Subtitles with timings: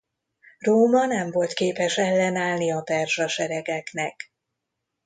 [0.57, 4.33] Róma nem volt képes ellenállni a perzsa seregeknek.